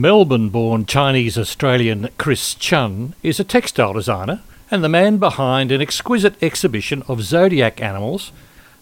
[0.00, 5.82] Melbourne born Chinese Australian Chris Chun is a textile designer and the man behind an
[5.82, 8.30] exquisite exhibition of zodiac animals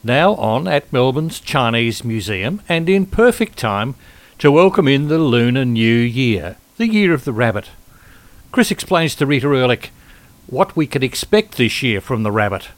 [0.05, 3.95] now on at Melbourne's Chinese Museum and in perfect time
[4.39, 7.71] to welcome in the Lunar New Year, the Year of the Rabbit.
[8.53, 9.89] Chris explains to Rita Erlich
[10.49, 12.69] what we can expect this year from the rabbit.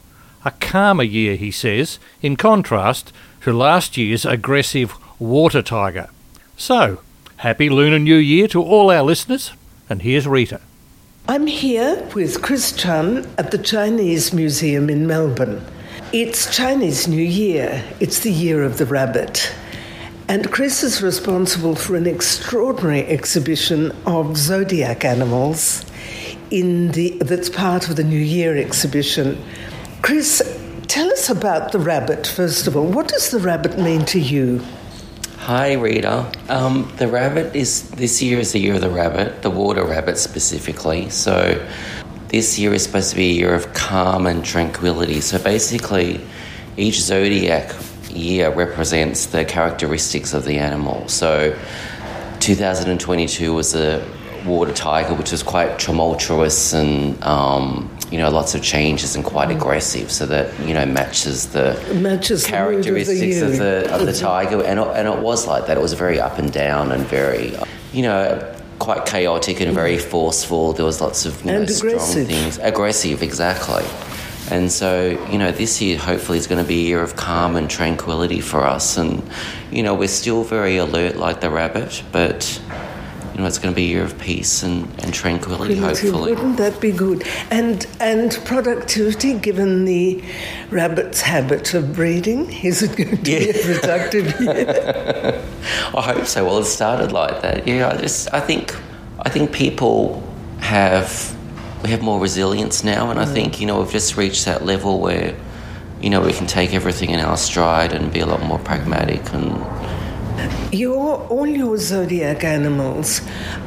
[0.45, 3.11] A calmer year, he says, in contrast
[3.41, 6.09] to last year's aggressive water tiger.
[6.55, 7.01] So,
[7.39, 9.53] Happy Lunar New Year to all our listeners,
[9.89, 10.59] and here's Rita.
[11.29, 15.63] I'm here with Chris Chun at the Chinese Museum in Melbourne.
[16.11, 19.55] It's Chinese New Year, it's the year of the rabbit.
[20.27, 25.85] And Chris is responsible for an extraordinary exhibition of zodiac animals
[26.51, 29.41] in the, that's part of the New Year exhibition.
[30.01, 30.43] Chris,
[30.89, 32.91] tell us about the rabbit, first of all.
[32.91, 34.61] What does the rabbit mean to you?
[35.49, 36.31] Hi, Rita.
[36.47, 40.19] Um, the rabbit is this year is the year of the rabbit, the water rabbit
[40.19, 41.09] specifically.
[41.09, 41.67] So,
[42.27, 45.21] this year is supposed to be a year of calm and tranquility.
[45.21, 46.21] So, basically,
[46.77, 47.75] each zodiac
[48.11, 51.07] year represents the characteristics of the animal.
[51.07, 51.57] So,
[52.41, 54.07] 2022 was a
[54.45, 59.49] water tiger, which was quite tumultuous and um, you know lots of changes and quite
[59.49, 59.55] mm.
[59.55, 64.63] aggressive, so that you know matches the matches characteristics the of the of the tiger,
[64.63, 65.77] and it, and it was like that.
[65.77, 67.55] It was very up and down and very
[67.93, 70.73] you know quite chaotic and very forceful.
[70.73, 73.85] There was lots of you know, strong things, aggressive exactly.
[74.51, 77.55] And so, you know, this year hopefully is going to be a year of calm
[77.55, 78.97] and tranquility for us.
[78.97, 79.21] And,
[79.69, 82.59] you know, we're still very alert like the rabbit, but
[83.39, 86.33] you know, it's going to be a year of peace and, and tranquility, hopefully.
[86.33, 87.25] Wouldn't that be good?
[87.49, 90.21] And and productivity, given the
[90.71, 93.39] rabbit's habit of breeding, is it going to yeah.
[93.39, 95.41] be a productive year?
[95.95, 96.43] I hope so.
[96.43, 97.65] Well, it started like that.
[97.65, 98.75] Yeah, I just I think
[99.19, 100.21] I think people
[100.59, 101.33] have
[101.81, 103.23] we have more resilience now, and mm.
[103.23, 105.33] I think you know we've just reached that level where
[106.01, 109.31] you know we can take everything in our stride and be a lot more pragmatic
[109.31, 109.65] and
[110.71, 113.21] your, all your zodiac animals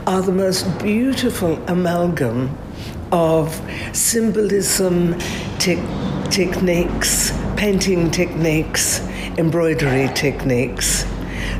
[0.06, 2.56] are the most beautiful amalgam
[3.10, 3.60] of
[3.93, 5.19] symbolism,
[5.59, 5.82] te-
[6.31, 9.00] techniques, painting techniques,
[9.38, 11.05] embroidery techniques.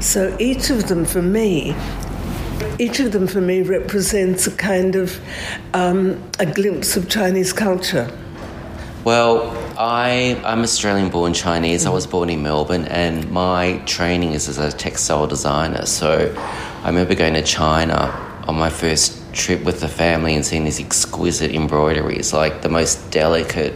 [0.01, 1.75] So each of them for me
[2.79, 5.21] each of them for me represents a kind of
[5.75, 8.11] um, a glimpse of Chinese culture.
[9.05, 11.87] Well, I, I'm Australian born Chinese.
[11.87, 15.87] I was born in Melbourne, and my training is as a textile designer.
[15.87, 16.35] So
[16.83, 18.11] I remember going to China
[18.47, 23.11] on my first trip with the family and seeing these exquisite embroideries, like the most
[23.11, 23.75] delicate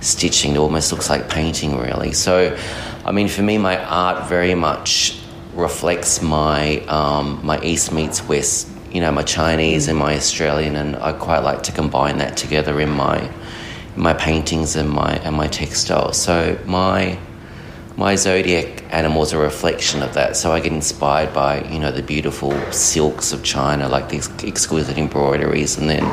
[0.00, 0.52] stitching.
[0.52, 2.12] It almost looks like painting, really.
[2.12, 2.58] So,
[3.04, 5.20] I mean, for me, my art very much
[5.54, 8.68] reflects my um, my East meets West.
[8.90, 12.80] You know, my Chinese and my Australian, and I quite like to combine that together
[12.80, 13.30] in my
[13.96, 16.20] my paintings and my and my textiles.
[16.20, 17.18] So my
[17.96, 20.36] my zodiac animals are a reflection of that.
[20.36, 24.98] So I get inspired by you know the beautiful silks of China, like these exquisite
[24.98, 26.04] embroideries, and then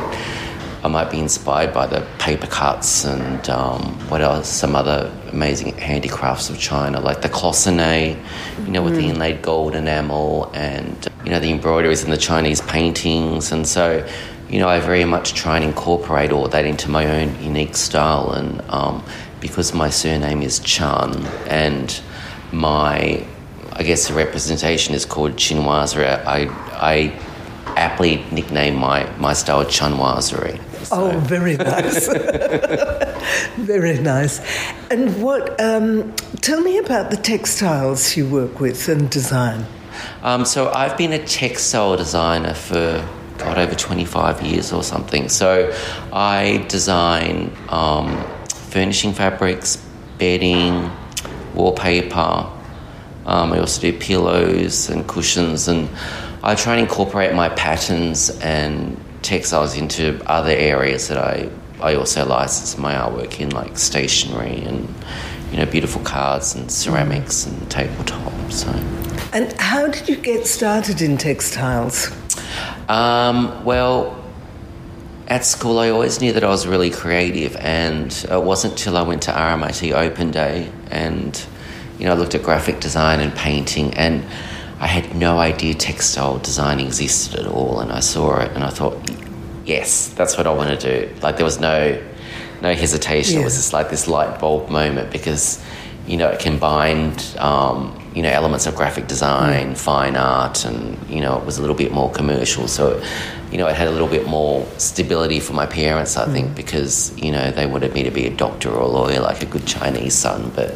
[0.84, 4.50] I might be inspired by the paper cuts and um, what else?
[4.50, 8.22] Some other amazing handicrafts of China, like the cloisonne,
[8.66, 8.98] you know, with mm.
[8.98, 14.06] the inlaid gold enamel, and you know the embroideries in the Chinese paintings, and so
[14.53, 18.34] you know, I very much try and incorporate all that into my own unique style.
[18.34, 19.03] And um,
[19.40, 22.00] because my surname is Chun and
[22.52, 23.25] my,
[23.72, 27.19] I guess the representation is called Chinoiserie, I, I
[27.75, 30.62] aptly nickname my, my style Chunoiserie.
[30.85, 30.97] So.
[31.02, 32.08] Oh, very nice.
[33.56, 34.40] very nice.
[34.91, 39.66] And what, um, tell me about the textiles you work with and design.
[40.22, 43.03] Um, so I've been a textile designer for
[43.44, 45.30] God, over 25 years or something.
[45.30, 45.76] So
[46.12, 49.84] I design um, furnishing fabrics,
[50.18, 50.92] bedding,
[51.53, 52.50] wallpaper.
[53.26, 55.90] Um, I also do pillows and cushions, and
[56.44, 62.26] I try and incorporate my patterns and textiles into other areas that I, I also
[62.26, 64.94] license my artwork in, like stationery and
[65.52, 68.34] you know beautiful cards and ceramics and tabletop.
[68.52, 68.70] So.
[69.32, 72.12] And how did you get started in textiles?
[72.90, 74.22] Um, well,
[75.28, 79.03] at school, I always knew that I was really creative, and it wasn't till I
[79.03, 81.46] went to RMIT Open Day and
[81.97, 84.24] you know I looked at graphic design and painting, and
[84.80, 87.80] I had no idea textile design existed at all.
[87.80, 88.97] And I saw it, and I thought,
[89.66, 91.16] yes, that's what I want to do.
[91.22, 92.02] Like there was no
[92.62, 93.36] no hesitation.
[93.36, 93.41] Yeah.
[93.41, 95.64] It was just like this light bulb moment because
[96.08, 99.78] you know, it combined, um, you know, elements of graphic design, mm.
[99.78, 102.67] fine art, and, you know, it was a little bit more commercial.
[102.67, 103.02] So,
[103.52, 106.34] you know, it had a little bit more stability for my parents, I mm.
[106.34, 109.41] think, because, you know, they wanted me to be a doctor or a lawyer like
[109.41, 110.52] a good Chinese son.
[110.55, 110.76] But,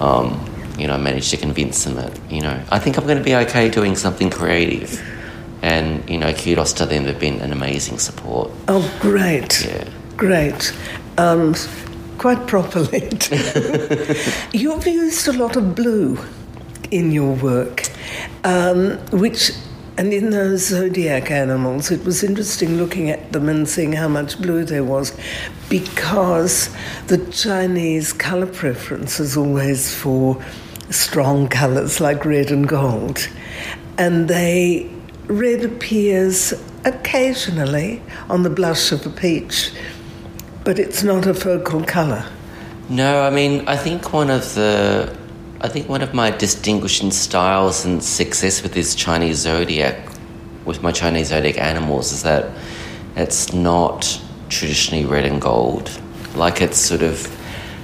[0.00, 0.44] um,
[0.78, 3.24] you know, I managed to convince them that, you know, I think I'm going to
[3.24, 5.00] be okay doing something creative.
[5.62, 7.04] And, you know, kudos to them.
[7.04, 8.50] They've been an amazing support.
[8.66, 9.62] Oh, great.
[9.64, 9.84] Yeah.
[10.16, 10.74] Great.
[11.18, 11.54] Um,
[12.20, 13.08] quite properly.
[14.52, 16.18] You've used a lot of blue
[16.90, 17.88] in your work,
[18.44, 19.52] um, which,
[19.96, 24.38] and in those zodiac animals, it was interesting looking at them and seeing how much
[24.38, 25.16] blue there was
[25.70, 26.68] because
[27.06, 30.44] the Chinese colour preference is always for
[30.90, 33.30] strong colours like red and gold.
[33.96, 34.90] And they,
[35.26, 36.52] red appears
[36.84, 39.72] occasionally on the blush of a peach
[40.64, 42.24] but it's not a focal colour.
[42.88, 45.16] No, I mean, I think one of the,
[45.60, 49.96] I think one of my distinguishing styles and success with this Chinese zodiac,
[50.64, 52.50] with my Chinese zodiac animals, is that
[53.16, 55.90] it's not traditionally red and gold.
[56.34, 57.36] Like it sort of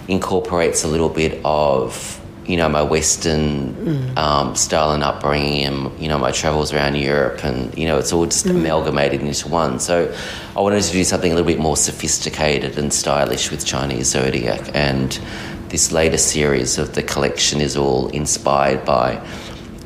[0.09, 2.16] incorporates a little bit of
[2.47, 4.17] you know, my Western mm.
[4.17, 8.13] um, style and upbringing and, you know, my travels around Europe and, you know, it's
[8.13, 8.51] all just mm.
[8.51, 9.81] amalgamated into one.
[9.81, 10.15] So
[10.57, 14.71] I wanted to do something a little bit more sophisticated and stylish with Chinese Zodiac.
[14.75, 15.19] And
[15.69, 19.21] this latest series of the collection is all inspired by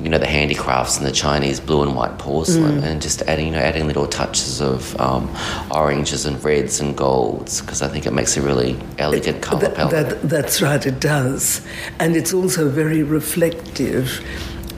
[0.03, 2.85] you know the handicrafts and the Chinese blue and white porcelain, mm.
[2.85, 5.31] and just adding you know adding little touches of um,
[5.71, 9.75] oranges and reds and golds because I think it makes a really elegant colour that,
[9.75, 10.09] palette.
[10.09, 11.67] That, that's right, it does,
[11.99, 14.25] and it's also very reflective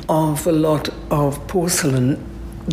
[0.09, 2.23] of a lot of porcelain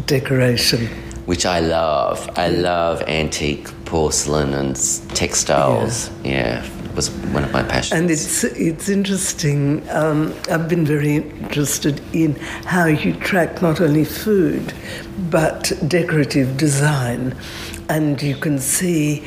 [0.05, 0.87] decoration,
[1.25, 2.29] which I love.
[2.35, 4.75] I love antique porcelain and
[5.15, 6.09] textiles.
[6.23, 6.63] yeah.
[6.63, 7.97] yeah was one of my passions.
[7.97, 9.87] And it's it's interesting.
[9.89, 12.35] Um, I've been very interested in
[12.75, 14.73] how you track not only food
[15.29, 17.35] but decorative design,
[17.87, 19.23] and you can see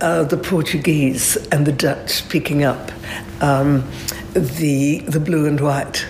[0.00, 2.90] uh, the Portuguese and the Dutch picking up
[3.40, 3.88] um,
[4.32, 6.04] the the blue and white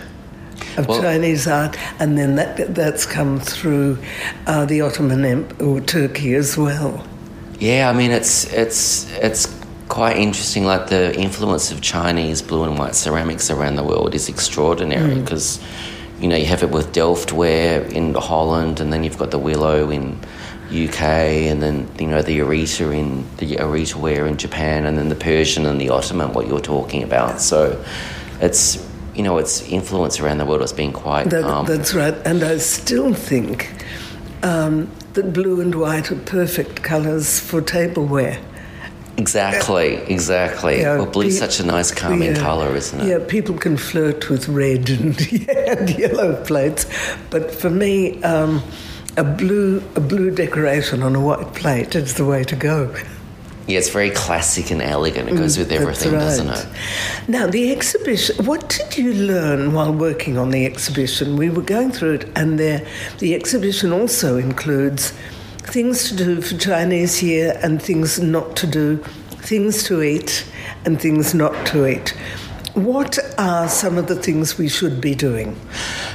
[0.78, 3.98] of well, Chinese art, and then that that's come through
[4.46, 7.06] uh, the Ottoman Empire or Turkey as well.
[7.58, 9.55] Yeah, I mean it's it's it's
[9.96, 10.64] quite interesting.
[10.66, 15.56] Like the influence of Chinese blue and white ceramics around the world is extraordinary because,
[15.56, 16.22] mm.
[16.22, 19.38] you know, you have it with Delft ware in Holland, and then you've got the
[19.38, 20.18] willow in
[20.66, 21.00] UK,
[21.50, 25.14] and then you know the Arita in the Arita ware in Japan, and then the
[25.14, 26.34] Persian and the Ottoman.
[26.34, 27.82] What you're talking about, so
[28.42, 31.30] it's you know its influence around the world has been quite.
[31.30, 33.72] That, um, that's right, and I still think
[34.42, 38.38] um, that blue and white are perfect colours for tableware.
[39.18, 40.80] Exactly, exactly.
[40.80, 43.06] Yeah, well, blue's such a nice calming yeah, colour, isn't it?
[43.06, 45.18] Yeah, people can flirt with red and,
[45.48, 46.86] and yellow plates,
[47.30, 48.62] but for me, um,
[49.16, 52.94] a blue a blue decoration on a white plate is the way to go.
[53.66, 55.28] Yeah, it's very classic and elegant.
[55.28, 56.20] It goes mm, with everything, right.
[56.20, 56.66] doesn't it?
[57.26, 61.36] Now, the exhibition, what did you learn while working on the exhibition?
[61.36, 62.86] We were going through it, and there,
[63.18, 65.12] the exhibition also includes
[65.66, 68.98] things to do for Chinese Year and things not to do,
[69.42, 70.46] things to eat
[70.84, 72.10] and things not to eat.
[72.74, 75.58] What are some of the things we should be doing?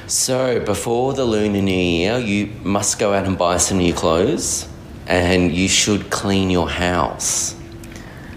[0.07, 4.67] So, before the Lunar New Year, you must go out and buy some new clothes
[5.07, 7.55] and you should clean your house.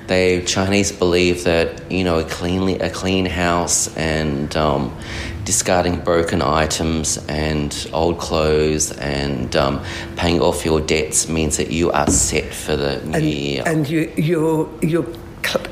[0.06, 4.96] The Chinese believe that, you know, a, cleanly, a clean house and um,
[5.44, 9.84] discarding broken items and old clothes and um,
[10.16, 13.62] paying off your debts means that you are set for the new and, year.
[13.66, 15.06] And you, you're, you're,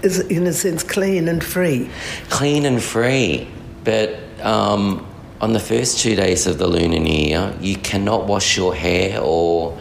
[0.03, 1.91] is in a sense, clean and free.
[2.29, 3.49] Clean and free.
[3.85, 5.07] But um,
[5.41, 9.21] on the first two days of the lunar new year, you cannot wash your hair
[9.21, 9.79] or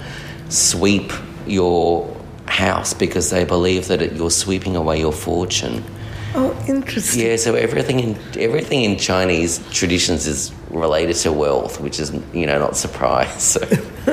[0.50, 1.12] sweep
[1.46, 5.84] your house because they believe that it, you're sweeping away your fortune.
[6.34, 7.26] Oh, interesting.
[7.26, 12.46] Yeah, so everything in everything in Chinese traditions is related to wealth, which is you
[12.46, 13.44] know not surprise.
[13.44, 13.60] So.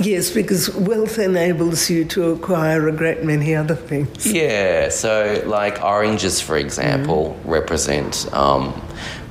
[0.00, 4.32] yes, because wealth enables you to acquire a great many other things.
[4.32, 7.50] Yeah, so like oranges, for example, mm.
[7.50, 8.32] represent.
[8.32, 8.80] Um,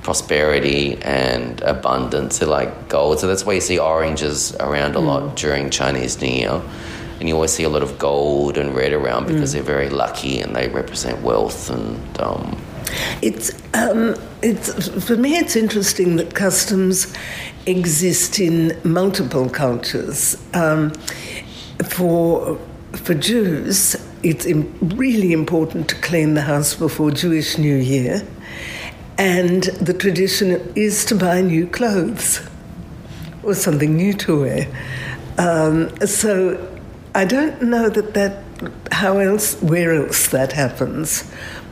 [0.01, 2.39] prosperity and abundance.
[2.39, 3.19] They're like gold.
[3.19, 5.05] So that's why you see oranges around a mm.
[5.05, 6.61] lot during Chinese New Year
[7.19, 9.53] and you always see a lot of gold and red around because mm.
[9.53, 12.19] they're very lucky and they represent wealth and.
[12.19, 12.61] Um,
[13.21, 15.37] it's um, it's for me.
[15.37, 17.13] It's interesting that customs
[17.65, 20.37] exist in multiple cultures.
[20.53, 20.91] Um,
[21.89, 22.59] for
[22.93, 28.25] for Jews, it's im- really important to clean the house before Jewish New Year,
[29.17, 32.41] and the tradition is to buy new clothes
[33.43, 34.67] or something new to wear.
[35.37, 36.68] Um, so
[37.19, 38.33] I don't know that that
[38.93, 41.29] how else where else that happens,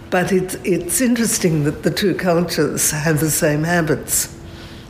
[0.10, 4.28] but it's it's interesting that the two cultures have the same habits.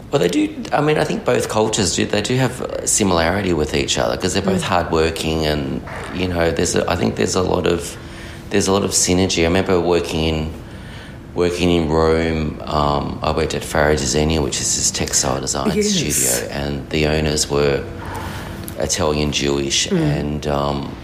[0.10, 0.64] Well, they do.
[0.74, 2.08] I mean, I think both cultures do.
[2.08, 5.84] They do have similarity with each other because they're both hardworking, and
[6.20, 6.76] you know, there's.
[6.76, 7.96] A, I think there's a lot of
[8.50, 9.42] there's a lot of synergy.
[9.44, 10.54] I remember working in
[11.36, 12.60] working in Rome.
[12.62, 15.94] Um, I worked at Farah Disegno, which is this textile design Yes.
[15.94, 17.84] studio, and the owners were
[18.80, 20.96] Italian Jewish, and um,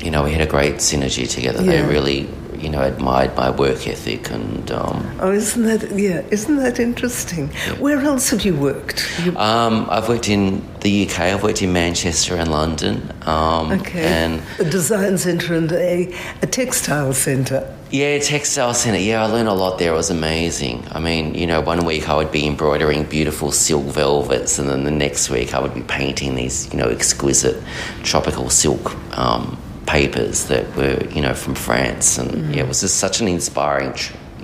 [0.00, 1.62] you know, we had a great synergy together.
[1.62, 6.22] They really, you know, admired my work ethic, and um, Oh, isn't that yeah?
[6.30, 7.48] Isn't that interesting?
[7.78, 9.06] Where else have you worked?
[9.24, 11.20] You, Um, I've worked in the UK.
[11.20, 13.10] I've worked in Manchester and London.
[13.22, 16.12] Um, okay, And a design centre and a,
[16.42, 17.73] a textile centre.
[17.94, 18.98] Yeah, textile centre.
[18.98, 19.92] Yeah, I learned a lot there.
[19.92, 20.84] It was amazing.
[20.90, 24.82] I mean, you know, one week I would be embroidering beautiful silk velvets, and then
[24.82, 27.62] the next week I would be painting these, you know, exquisite
[28.02, 32.18] tropical silk um, papers that were, you know, from France.
[32.18, 33.94] And yeah, it was just such an inspiring,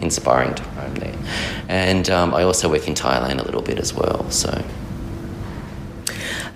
[0.00, 1.16] inspiring time there.
[1.68, 4.30] And um, I also work in Thailand a little bit as well.
[4.30, 4.64] So.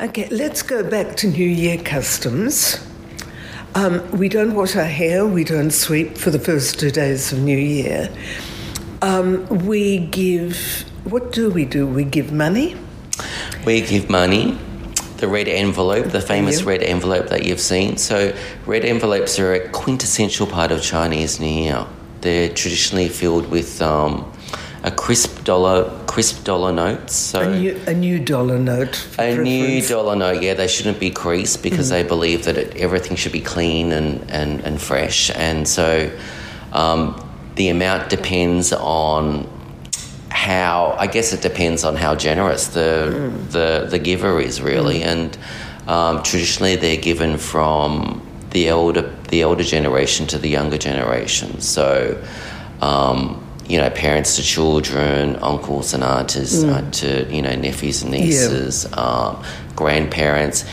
[0.01, 2.79] Okay, let's go back to New Year customs.
[3.76, 7.40] Um, we don't wash our hair, we don't sweep for the first two days of
[7.40, 8.09] New Year.
[9.02, 11.85] Um, we give, what do we do?
[11.85, 12.76] We give money.
[13.66, 14.57] We give money,
[15.16, 17.97] the red envelope, the famous red envelope that you've seen.
[17.97, 18.33] So,
[18.64, 21.85] red envelopes are a quintessential part of Chinese New Year.
[22.21, 24.33] They're traditionally filled with um,
[24.85, 27.12] a crisp dollar, crisp dollar notes.
[27.12, 28.94] So, A new, a new dollar note.
[28.94, 32.76] for a new dollar note, yeah, they shouldn't be creased because they believe that it,
[32.76, 35.33] everything should be clean and, and, and fresh.
[35.35, 36.16] And so
[36.73, 37.21] um,
[37.56, 39.49] the amount depends on
[40.28, 45.02] how, I guess it depends on how generous the, the, the giver is really.
[45.02, 45.37] And
[45.88, 51.61] um, traditionally they're given from the elder, the elder generation to the younger generation.
[51.61, 52.23] So,
[52.80, 58.12] um, you know, parents to children, uncles and aunts uh, to, you know, nephews and
[58.12, 59.42] nieces, um,
[59.75, 60.64] grandparents.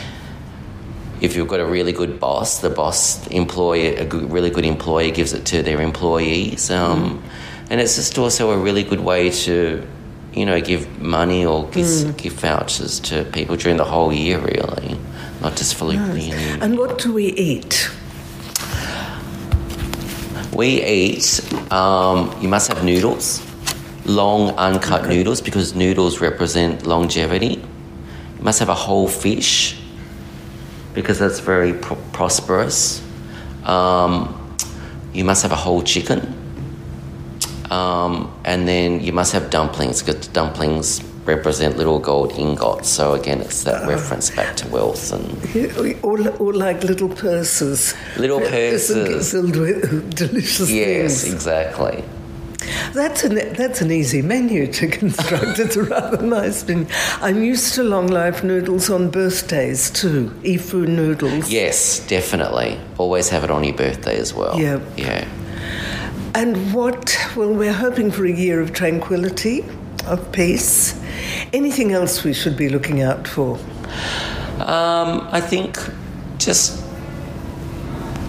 [1.20, 5.10] If you've got a really good boss, the boss employer, a good, really good employer
[5.10, 6.70] gives it to their employees.
[6.70, 7.22] Um,
[7.70, 9.80] And it's just also a really good way to,
[10.34, 14.98] you know, give money or give, give vouchers to people during the whole year, really,
[15.40, 16.36] not just for New Year.
[16.60, 17.88] And what do we eat?
[20.62, 21.42] We eat,
[21.72, 23.44] um, you must have noodles,
[24.04, 27.54] long uncut noodles because noodles represent longevity.
[28.38, 29.76] You must have a whole fish
[30.94, 33.02] because that's very pro- prosperous.
[33.64, 34.56] Um,
[35.12, 36.20] you must have a whole chicken.
[37.68, 42.88] Um, and then you must have dumplings because dumplings represent little gold ingots.
[42.88, 43.88] So again, it's that ah.
[43.88, 47.94] reference back to wealth and Or, or like little purses.
[48.16, 49.32] Little purses.
[49.32, 51.34] Filled with delicious yes, things.
[51.34, 52.04] exactly.
[52.92, 55.58] That's an, that's an easy menu to construct.
[55.58, 56.86] it's a rather nice menu.
[57.20, 61.50] I'm used to long life noodles on birthdays too, Ifu noodles.
[61.50, 62.78] Yes, definitely.
[62.98, 64.58] Always have it on your birthday as well.
[64.60, 64.80] Yeah.
[64.96, 65.26] Yeah.
[66.34, 69.64] And what, well, we're hoping for a year of tranquility,
[70.06, 71.00] of peace.
[71.52, 73.58] Anything else we should be looking out for?
[74.58, 75.78] Um, I think
[76.38, 76.82] just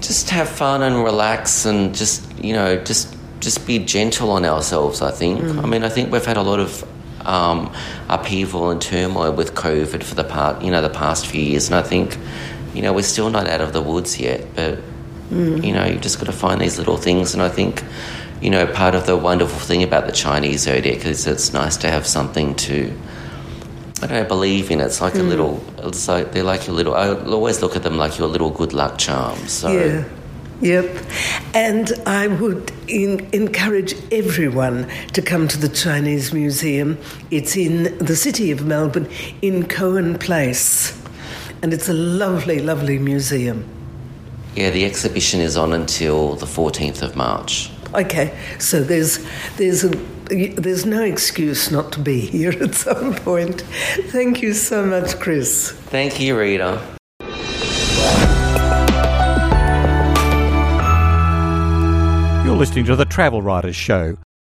[0.02, 5.02] just have fun and relax and just you know just just be gentle on ourselves.
[5.02, 5.42] I think.
[5.44, 6.84] I mean, I think we've had a lot of
[7.26, 7.74] um,
[8.10, 11.76] upheaval and turmoil with COVID for the part you know the past few years, and
[11.76, 12.18] I think
[12.74, 14.80] you know we're still not out of the woods yet, but.
[15.32, 17.82] You know, you've just got to find these little things, and I think,
[18.44, 21.90] you know, part of the wonderful thing about the Chinese zodiac is it's nice to
[21.90, 22.94] have something to,
[24.02, 24.82] I don't know, believe in.
[24.82, 25.30] It's like a hmm.
[25.30, 26.94] little, it's like they're like your little.
[26.94, 29.54] I always look at them like your little good luck charms.
[29.54, 30.04] So Yeah.
[30.60, 31.06] Yep.
[31.54, 36.98] And I would in, encourage everyone to come to the Chinese Museum.
[37.32, 39.10] It's in the city of Melbourne,
[39.42, 41.02] in Cohen Place.
[41.62, 43.64] And it's a lovely, lovely museum.
[44.56, 47.72] yeah, the exhibition is on until the fourteenth of March.
[47.96, 49.26] Okay, so there's
[49.58, 49.90] there's a
[50.30, 53.62] there's no excuse not to be here at some point.
[54.08, 55.72] Thank you so much, Chris.
[55.72, 56.82] Thank you, Rita.
[62.44, 64.18] You're listening to the Travel Writers Show